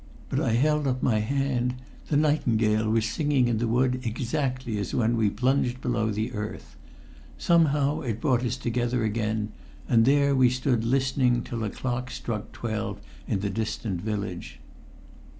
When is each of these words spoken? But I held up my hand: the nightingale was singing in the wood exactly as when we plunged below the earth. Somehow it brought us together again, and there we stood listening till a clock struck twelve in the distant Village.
But 0.29 0.39
I 0.39 0.53
held 0.53 0.87
up 0.87 1.03
my 1.03 1.19
hand: 1.19 1.75
the 2.07 2.17
nightingale 2.17 2.89
was 2.89 3.05
singing 3.05 3.47
in 3.47 3.59
the 3.59 3.67
wood 3.67 3.99
exactly 4.03 4.79
as 4.79 4.95
when 4.95 5.15
we 5.15 5.29
plunged 5.29 5.79
below 5.79 6.09
the 6.09 6.33
earth. 6.33 6.75
Somehow 7.37 7.99
it 8.01 8.19
brought 8.19 8.43
us 8.43 8.57
together 8.57 9.03
again, 9.03 9.51
and 9.87 10.05
there 10.05 10.33
we 10.33 10.49
stood 10.49 10.83
listening 10.83 11.43
till 11.43 11.63
a 11.63 11.69
clock 11.69 12.09
struck 12.09 12.51
twelve 12.51 12.99
in 13.27 13.41
the 13.41 13.51
distant 13.51 14.01
Village. 14.01 14.59